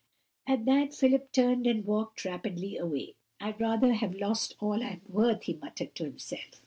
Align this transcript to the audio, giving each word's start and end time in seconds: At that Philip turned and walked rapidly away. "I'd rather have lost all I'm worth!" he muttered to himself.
At 0.47 0.65
that 0.65 0.95
Philip 0.95 1.31
turned 1.31 1.67
and 1.67 1.85
walked 1.85 2.25
rapidly 2.25 2.75
away. 2.75 3.13
"I'd 3.39 3.61
rather 3.61 3.93
have 3.93 4.15
lost 4.15 4.55
all 4.59 4.81
I'm 4.83 5.01
worth!" 5.07 5.43
he 5.43 5.53
muttered 5.53 5.93
to 5.93 6.05
himself. 6.05 6.59